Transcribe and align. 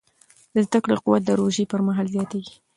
د 0.53 0.55
زده 0.65 0.79
کړې 0.83 0.95
قوت 1.03 1.21
د 1.25 1.29
روژې 1.39 1.63
پر 1.71 1.81
مهال 1.87 2.07
زیاتېږي. 2.15 2.55